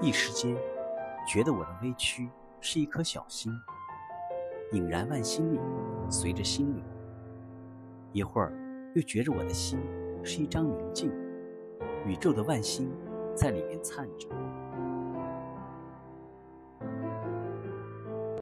[0.00, 0.56] 一时间
[1.26, 2.30] 觉得我的微躯
[2.60, 3.52] 是一颗小星，
[4.70, 5.58] 引燃万星里，
[6.08, 6.84] 随着心流。
[8.12, 8.52] 一会儿
[8.94, 9.80] 又觉着我的心
[10.22, 11.10] 是一张明镜，
[12.06, 12.88] 宇宙的万星
[13.34, 14.28] 在里面灿着。